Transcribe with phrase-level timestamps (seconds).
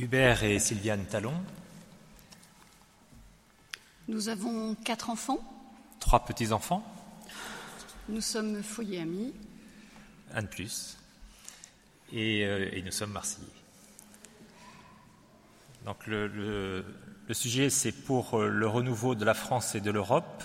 [0.00, 1.34] Hubert et Sylviane Talon.
[4.08, 5.38] Nous avons quatre enfants.
[6.00, 6.84] Trois petits-enfants.
[8.08, 9.32] Nous sommes foyer amis.
[10.34, 10.98] Un de plus.
[12.12, 13.46] Et, euh, et nous sommes marseillais.
[15.84, 16.84] Donc le, le,
[17.28, 20.42] le sujet, c'est pour euh, le renouveau de la France et de l'Europe,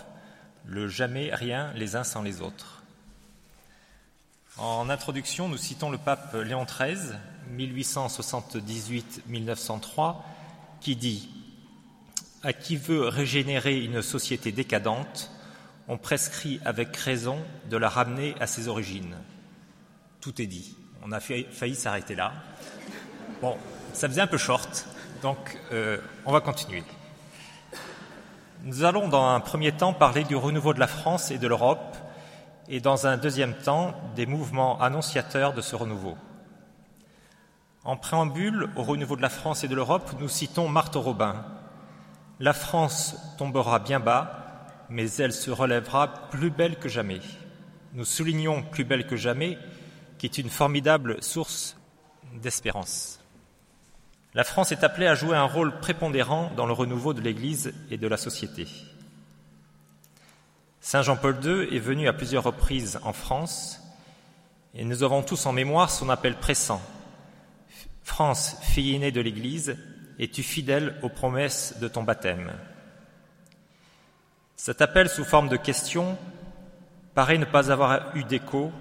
[0.68, 2.84] le jamais rien les uns sans les autres.
[4.58, 7.16] En introduction, nous citons le pape Léon XIII,
[7.56, 10.16] 1878-1903,
[10.82, 11.30] qui dit
[12.44, 15.30] À qui veut régénérer une société décadente,
[15.88, 17.38] on prescrit avec raison
[17.70, 19.16] de la ramener à ses origines.
[20.22, 20.76] Tout est dit.
[21.04, 22.34] On a failli s'arrêter là.
[23.42, 23.58] Bon,
[23.94, 24.86] ça faisait un peu short,
[25.22, 26.84] donc euh, on va continuer.
[28.64, 31.96] Nous allons dans un premier temps parler du renouveau de la France et de l'Europe,
[32.68, 36.18] et dans un deuxième temps des mouvements annonciateurs de ce renouveau.
[37.86, 41.46] En préambule au renouveau de la France et de l'Europe, nous citons Marthe Robin.
[42.40, 47.22] La France tombera bien bas, mais elle se relèvera plus belle que jamais.
[47.94, 49.58] Nous soulignons plus belle que jamais,
[50.18, 51.78] qui est une formidable source
[52.34, 53.22] d'espérance.
[54.34, 57.98] La France est appelée à jouer un rôle prépondérant dans le renouveau de l'Église et
[57.98, 58.68] de la société.
[60.82, 63.82] Saint Jean-Paul II est venu à plusieurs reprises en France
[64.76, 66.82] et nous avons tous en mémoire son appel pressant.
[68.10, 69.78] France, fille aînée de l'Église,
[70.18, 72.52] es-tu fidèle aux promesses de ton baptême?
[74.56, 76.18] Cet appel sous forme de question
[77.14, 78.74] paraît ne pas avoir eu d'écho,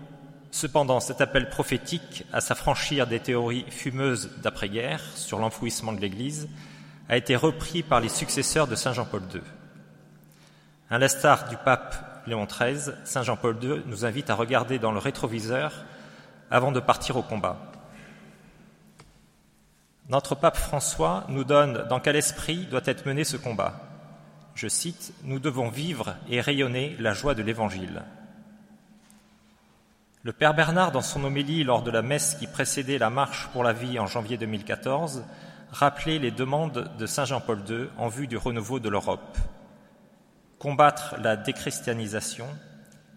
[0.50, 6.48] cependant cet appel prophétique à s'affranchir des théories fumeuses d'après-guerre sur l'enfouissement de l'Église
[7.10, 9.42] a été repris par les successeurs de Saint Jean-Paul II.
[10.90, 14.98] À l'instar du pape Léon XIII, Saint Jean-Paul II nous invite à regarder dans le
[14.98, 15.84] rétroviseur
[16.50, 17.72] avant de partir au combat.
[20.08, 23.80] Notre pape François nous donne dans quel esprit doit être mené ce combat.
[24.54, 28.02] Je cite, Nous devons vivre et rayonner la joie de l'Évangile.
[30.22, 33.62] Le Père Bernard, dans son homélie lors de la messe qui précédait la marche pour
[33.62, 35.24] la vie en janvier 2014,
[35.70, 39.38] rappelait les demandes de Saint Jean-Paul II en vue du renouveau de l'Europe
[40.58, 42.46] combattre la déchristianisation,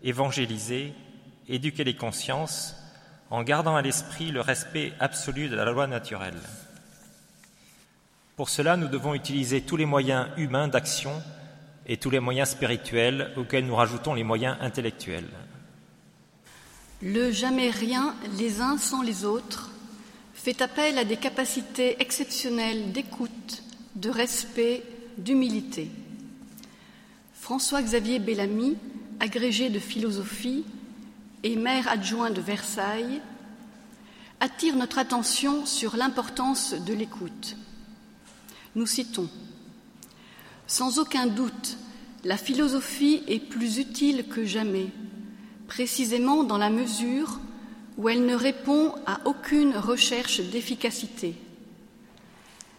[0.03, 0.93] évangéliser,
[1.47, 2.75] éduquer les consciences,
[3.29, 6.39] en gardant à l'esprit le respect absolu de la loi naturelle.
[8.41, 11.11] Pour cela, nous devons utiliser tous les moyens humains d'action
[11.85, 15.29] et tous les moyens spirituels auxquels nous rajoutons les moyens intellectuels.
[17.03, 19.69] Le jamais rien les uns sans les autres
[20.33, 23.61] fait appel à des capacités exceptionnelles d'écoute,
[23.93, 24.81] de respect,
[25.19, 25.91] d'humilité.
[27.35, 28.75] François-Xavier Bellamy,
[29.19, 30.65] agrégé de philosophie
[31.43, 33.21] et maire adjoint de Versailles,
[34.39, 37.55] attire notre attention sur l'importance de l'écoute.
[38.73, 39.27] Nous citons
[40.65, 41.77] Sans aucun doute,
[42.23, 44.87] la philosophie est plus utile que jamais,
[45.67, 47.39] précisément dans la mesure
[47.97, 51.35] où elle ne répond à aucune recherche d'efficacité.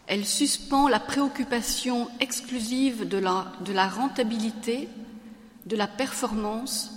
[0.07, 4.89] Elle suspend la préoccupation exclusive de la, rentabilité,
[5.67, 6.91] de la performance,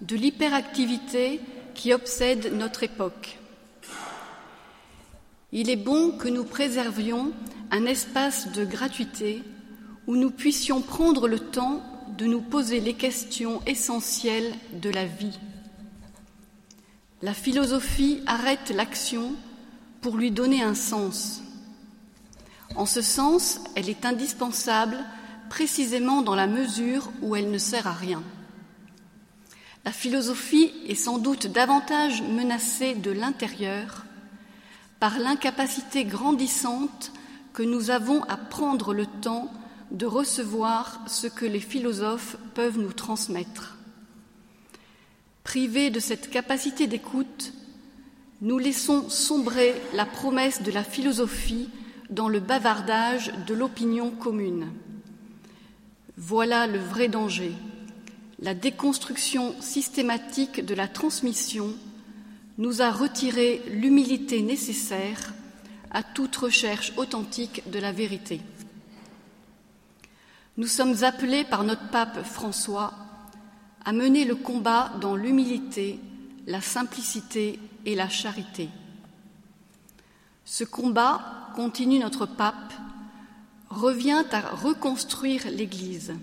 [0.00, 1.40] de l'hyperactivité
[1.74, 3.38] qui obsède notre époque.
[5.52, 7.32] Il est bon que nous préservions
[7.70, 9.42] un espace de gratuité
[10.06, 11.82] où nous puissions prendre le temps
[12.16, 15.38] de nous poser les questions essentielles de la vie.
[17.22, 19.34] La philosophie arrête l'action
[20.00, 21.42] pour lui donner un sens.
[22.76, 24.98] En ce sens, elle est indispensable
[25.50, 28.22] précisément dans la mesure où elle ne sert à rien.
[29.84, 34.04] La philosophie est sans doute davantage menacée de l'intérieur
[35.00, 37.12] par l'incapacité grandissante
[37.58, 39.50] que nous avons à prendre le temps
[39.90, 43.78] de recevoir ce que les philosophes peuvent nous transmettre.
[45.42, 47.52] Privés de cette capacité d'écoute,
[48.42, 51.68] nous laissons sombrer la promesse de la philosophie
[52.10, 54.68] dans le bavardage de l'opinion commune.
[56.16, 57.54] Voilà le vrai danger,
[58.38, 61.74] la déconstruction systématique de la transmission
[62.56, 65.34] nous a retiré l'humilité nécessaire
[65.90, 68.40] à toute recherche authentique de la vérité.
[70.56, 72.92] Nous sommes appelés par notre pape François
[73.84, 76.00] à mener le combat dans l'humilité,
[76.46, 78.68] la simplicité et la charité.
[80.44, 82.72] Ce combat continue notre pape,
[83.70, 86.14] revient à reconstruire l'Église.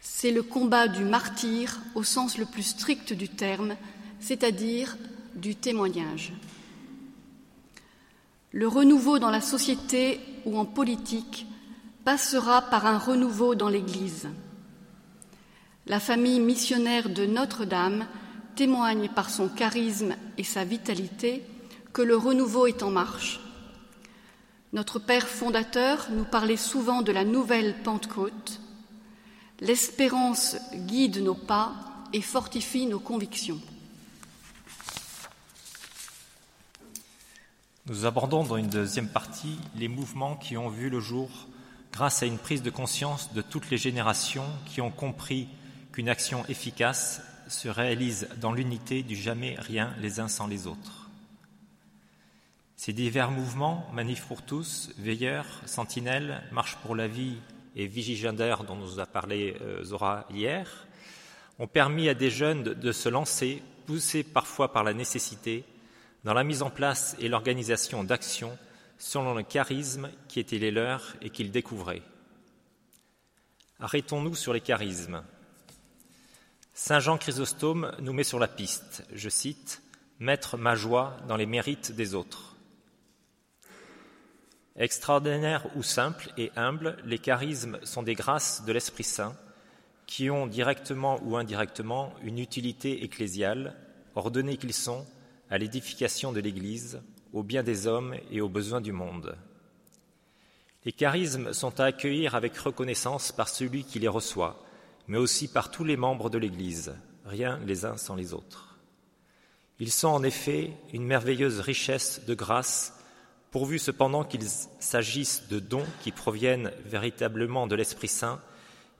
[0.00, 3.74] C'est le combat du martyr au sens le plus strict du terme,
[4.20, 4.96] c'est-à-dire
[5.34, 6.32] du témoignage.
[8.52, 11.46] Le renouveau dans la société ou en politique
[12.04, 14.28] passera par un renouveau dans l'Église.
[15.86, 18.06] La famille missionnaire de Notre-Dame
[18.54, 21.44] témoigne par son charisme et sa vitalité
[21.92, 23.40] que le renouveau est en marche.
[24.72, 28.60] Notre Père fondateur nous parlait souvent de la nouvelle Pentecôte.
[29.60, 31.72] L'espérance guide nos pas
[32.12, 33.60] et fortifie nos convictions.
[37.88, 41.30] Nous abordons dans une deuxième partie les mouvements qui ont vu le jour
[41.92, 45.46] grâce à une prise de conscience de toutes les générations qui ont compris
[45.92, 51.10] qu'une action efficace se réalise dans l'unité du jamais rien les uns sans les autres.
[52.74, 57.36] Ces divers mouvements, Manif pour tous, Veilleurs, Sentinelle, Marche pour la vie
[57.76, 60.88] et Vigigender, dont nous a parlé euh, Zora hier,
[61.60, 65.64] ont permis à des jeunes de se lancer, poussés parfois par la nécessité,
[66.26, 68.58] dans la mise en place et l'organisation d'actions
[68.98, 72.02] selon le charisme qui était les leurs et qu'ils découvraient.
[73.78, 75.22] Arrêtons-nous sur les charismes.
[76.74, 79.82] Saint Jean Chrysostome nous met sur la piste, je cite,
[80.18, 82.56] Mettre ma joie dans les mérites des autres.
[84.74, 89.36] Extraordinaires ou simples et humbles, les charismes sont des grâces de l'Esprit Saint
[90.06, 93.76] qui ont directement ou indirectement une utilité ecclésiale,
[94.16, 95.06] ordonnés qu'ils sont
[95.50, 97.00] à l'édification de l'Église,
[97.32, 99.36] au bien des hommes et aux besoins du monde.
[100.84, 104.62] Les charismes sont à accueillir avec reconnaissance par celui qui les reçoit,
[105.08, 106.94] mais aussi par tous les membres de l'Église,
[107.24, 108.78] rien les uns sans les autres.
[109.78, 112.94] Ils sont en effet une merveilleuse richesse de grâce,
[113.50, 118.40] pourvu cependant qu'ils s'agissent de dons qui proviennent véritablement de l'Esprit Saint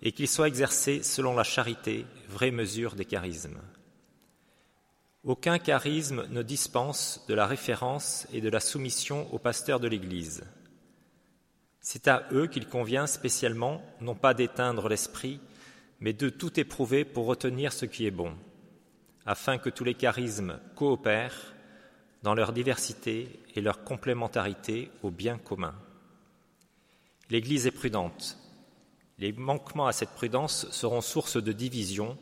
[0.02, 3.60] et qu'ils soient exercés selon la charité, vraie mesure des charismes.
[5.26, 10.44] Aucun charisme ne dispense de la référence et de la soumission aux pasteurs de l'Église.
[11.80, 15.40] C'est à eux qu'il convient spécialement non pas d'éteindre l'esprit,
[15.98, 18.36] mais de tout éprouver pour retenir ce qui est bon,
[19.24, 21.54] afin que tous les charismes coopèrent
[22.22, 25.74] dans leur diversité et leur complémentarité au bien commun.
[27.30, 28.38] L'Église est prudente.
[29.18, 32.16] Les manquements à cette prudence seront source de division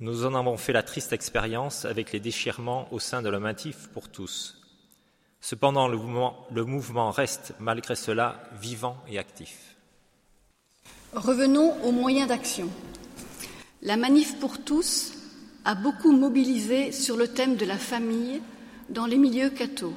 [0.00, 4.08] nous en avons fait la triste expérience avec les déchirements au sein de l'homatif pour
[4.08, 4.60] tous.
[5.40, 9.76] Cependant, le mouvement, le mouvement reste, malgré cela, vivant et actif.
[11.12, 12.68] Revenons aux moyens d'action.
[13.82, 15.14] La manif pour tous
[15.64, 18.40] a beaucoup mobilisé sur le thème de la famille
[18.90, 19.94] dans les milieux cathos.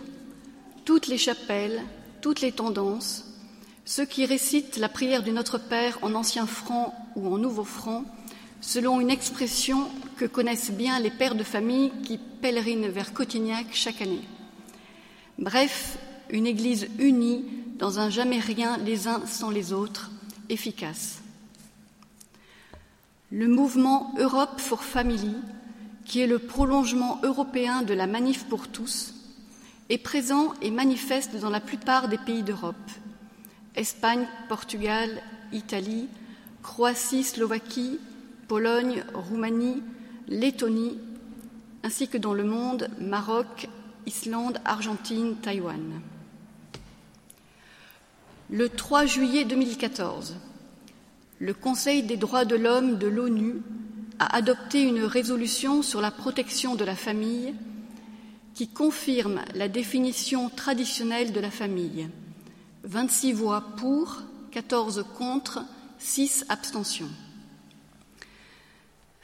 [0.85, 1.81] Toutes les chapelles,
[2.21, 3.25] toutes les tendances,
[3.85, 8.05] ceux qui récitent la prière du Notre Père en ancien franc ou en nouveau franc
[8.61, 14.01] selon une expression que connaissent bien les pères de famille qui pèlerinent vers Cotignac chaque
[14.01, 14.27] année.
[15.39, 15.97] Bref,
[16.29, 17.43] une Église unie
[17.77, 20.11] dans un jamais rien les uns sans les autres,
[20.49, 21.21] efficace.
[23.31, 25.35] Le mouvement Europe for Family,
[26.05, 29.15] qui est le prolongement européen de la Manif pour tous,
[29.89, 32.75] est présent et manifeste dans la plupart des pays d'Europe
[33.75, 35.09] Espagne, Portugal,
[35.53, 36.07] Italie,
[36.61, 37.99] Croatie, Slovaquie,
[38.51, 39.81] Pologne, Roumanie,
[40.27, 40.97] Lettonie,
[41.83, 43.69] ainsi que dans le monde, Maroc,
[44.05, 46.01] Islande, Argentine, Taïwan.
[48.49, 50.35] Le 3 juillet 2014,
[51.39, 53.61] le Conseil des droits de l'homme de l'ONU
[54.19, 57.55] a adopté une résolution sur la protection de la famille
[58.53, 62.09] qui confirme la définition traditionnelle de la famille.
[62.83, 65.63] 26 voix pour, 14 contre,
[65.99, 67.07] 6 abstentions.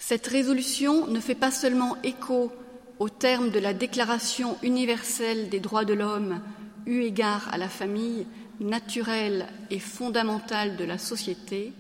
[0.08, 2.50] Cette résolution ne fait pas seulement écho
[2.98, 6.40] aux termes de la Déclaration universelle des droits de l'homme
[6.86, 8.26] eu égard à la famille
[8.62, 11.74] naturelle et fondamentale de la société,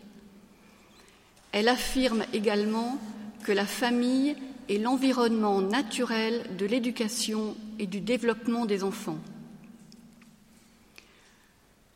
[1.53, 2.97] elle affirme également
[3.45, 4.35] que la famille
[4.67, 9.19] est l'environnement naturel de l'éducation et du développement des enfants.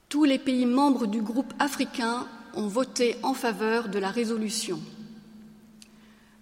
[0.07, 4.79] Tous les pays membres du groupe africain ont voté en faveur de la résolution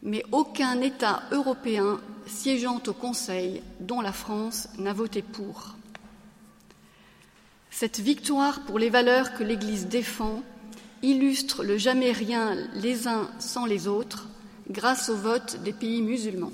[0.04, 5.76] mais aucun État européen siégeant au Conseil, dont la France, n'a voté pour.
[7.72, 10.42] Cette victoire pour les valeurs que l'Église défend
[11.02, 14.28] illustre le jamais rien les uns sans les autres
[14.70, 16.52] grâce au vote des pays musulmans.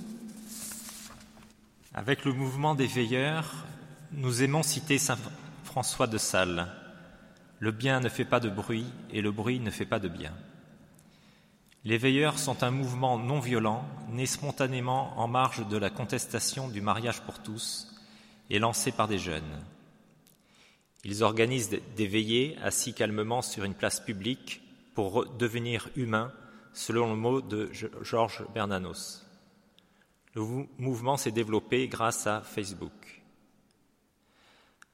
[1.94, 3.66] Avec le mouvement des veilleurs,
[4.12, 5.18] nous aimons citer Saint
[5.64, 6.68] François de Sales.
[7.60, 10.34] Le bien ne fait pas de bruit et le bruit ne fait pas de bien.
[11.86, 16.82] Les veilleurs sont un mouvement non violent, né spontanément en marge de la contestation du
[16.82, 17.94] mariage pour tous
[18.50, 19.64] et lancé par des jeunes.
[21.04, 24.64] Ils organisent des veillées assis calmement sur une place publique
[24.96, 26.34] pour devenir humains,
[26.74, 27.70] selon le mot de
[28.02, 29.24] Georges Bernanos.
[30.34, 30.42] Le
[30.80, 33.22] mouvement s'est développé grâce à Facebook.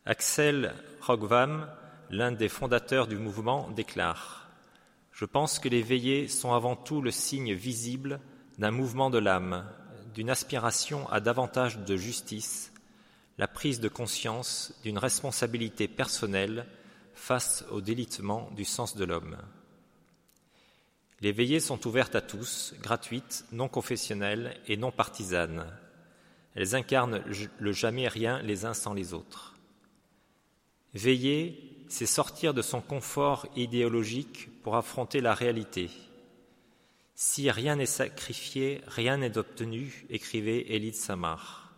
[0.06, 1.70] Axel Rogvam,
[2.10, 4.41] l'un des fondateurs du mouvement, déclare
[5.22, 8.20] Je pense que les veillées sont avant tout le signe visible
[8.58, 9.72] d'un mouvement de l'âme,
[10.16, 12.74] d'une aspiration à davantage de justice,
[13.38, 16.66] la prise de conscience d'une responsabilité personnelle
[17.14, 19.38] face au délitement du sens de l'homme.
[21.20, 25.68] Les veillées sont ouvertes à tous, gratuites, non confessionnelles et non partisanes.
[26.56, 27.24] Elles incarnent
[27.60, 29.54] le jamais rien les uns sans les autres.
[30.96, 35.90] Veiller, c'est sortir de son confort idéologique pour affronter la réalité.
[37.16, 41.74] Si rien n'est sacrifié, rien n'est obtenu, écrivait Élie Samar.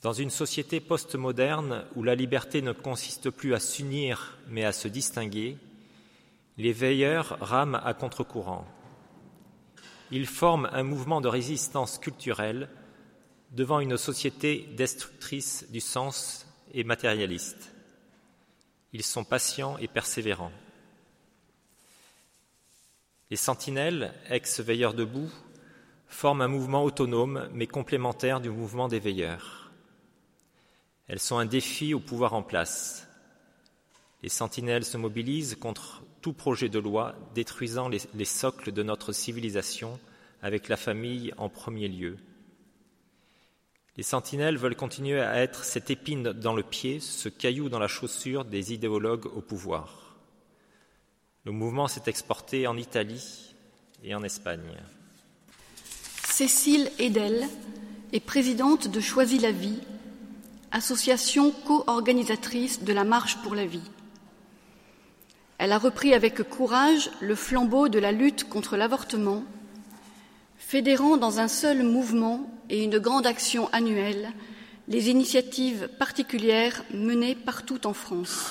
[0.00, 4.88] Dans une société postmoderne où la liberté ne consiste plus à s'unir mais à se
[4.88, 5.58] distinguer,
[6.56, 8.66] les veilleurs rament à contre-courant.
[10.10, 12.70] Ils forment un mouvement de résistance culturelle
[13.50, 17.73] devant une société destructrice du sens et matérialiste.
[18.94, 20.52] Ils sont patients et persévérants.
[23.28, 25.32] Les sentinelles, ex-veilleurs debout,
[26.06, 29.72] forment un mouvement autonome mais complémentaire du mouvement des veilleurs.
[31.08, 33.08] Elles sont un défi au pouvoir en place.
[34.22, 39.98] Les sentinelles se mobilisent contre tout projet de loi détruisant les, socles de notre civilisation,
[40.40, 42.16] avec la famille en premier lieu.
[43.96, 47.86] Les sentinelles veulent continuer à être cette épine dans le pied, ce caillou dans la
[47.86, 50.16] chaussure des idéologues au pouvoir.
[51.44, 53.54] Le mouvement s'est exporté en Italie
[54.02, 54.62] et en Espagne.
[56.24, 57.46] Cécile Edel
[58.12, 59.78] est présidente de Choisis la vie,
[60.72, 63.90] association co-organisatrice de la Marche pour la vie.
[65.58, 69.44] Elle a repris avec courage le flambeau de la lutte contre l'avortement,
[70.56, 74.32] fédérant dans un seul mouvement et une grande action annuelle
[74.88, 78.50] les initiatives particulières menées partout en France.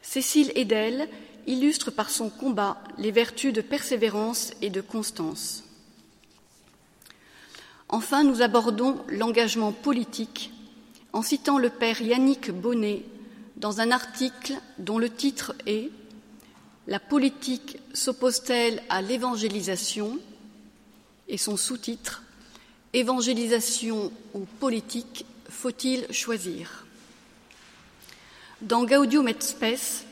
[0.00, 1.08] Cécile Edel
[1.46, 5.64] illustre par son combat les vertus de persévérance et de constance.
[7.88, 10.52] Enfin, nous abordons l'engagement politique
[11.12, 13.02] en citant le père Yannick Bonnet
[13.56, 15.90] dans un article dont le titre est
[16.86, 20.18] La politique s'oppose-t-elle à l'évangélisation?
[21.32, 22.22] Et son sous-titre
[22.92, 26.86] Évangélisation ou politique, faut-il choisir?
[28.60, 30.04] Dans Gaudium et Spes,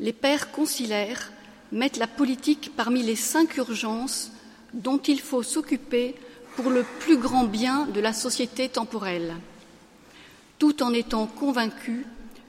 [0.00, 1.30] les pères concilaires
[1.70, 4.32] mettent la politique parmi les cinq urgences
[4.74, 6.16] dont il faut s'occuper
[6.56, 9.36] pour le plus grand bien de la société temporelle
[10.58, 12.06] tout en étant convaincu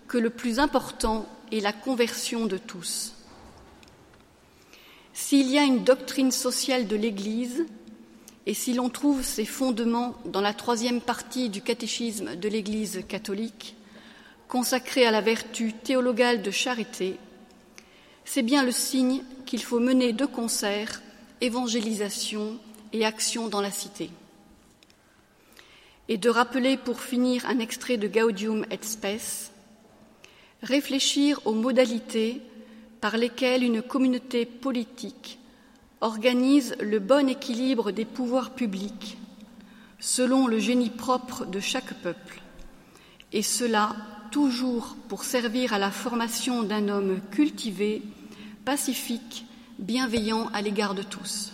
[0.07, 3.13] que le plus important est la conversion de tous.
[5.13, 7.65] S'il y a une doctrine sociale de l'Église,
[8.47, 13.75] et si l'on trouve ses fondements dans la troisième partie du catéchisme de l'Église catholique,
[14.47, 17.17] consacrée à la vertu théologale de charité,
[18.23, 21.01] c'est bien le signe qu'il faut mener de concert
[21.41, 22.57] évangélisation
[22.93, 24.09] et action dans la cité.
[26.07, 29.51] Et de rappeler pour finir un extrait de Gaudium et Spes,
[30.63, 32.41] réfléchir aux modalités
[33.01, 35.37] par lesquelles une communauté politique
[36.01, 39.17] organise le bon équilibre des pouvoirs publics
[39.99, 42.41] selon le génie propre de chaque peuple,
[43.33, 43.95] et cela
[44.31, 48.03] toujours pour servir à la formation d'un homme cultivé,
[48.65, 49.45] pacifique,
[49.79, 51.53] bienveillant à l'égard de tous.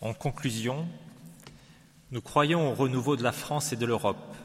[0.00, 0.86] En conclusion,
[2.12, 4.36] nous croyons au renouveau de la France et de l'Europe.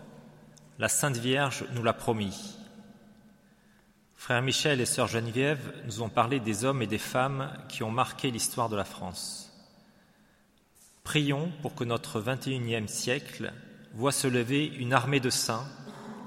[0.79, 2.57] La Sainte Vierge nous l'a promis.
[4.21, 7.89] Frère Michel et sœur Geneviève nous ont parlé des hommes et des femmes qui ont
[7.89, 9.51] marqué l'histoire de la France.
[11.03, 13.51] Prions pour que notre 21e siècle
[13.95, 15.65] voit se lever une armée de saints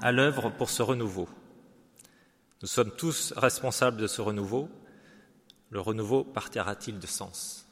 [0.01, 1.29] à l'œuvre pour ce renouveau.
[2.61, 4.67] Nous sommes tous responsables de ce renouveau.
[5.69, 7.64] Le renouveau partira-t-il de sens?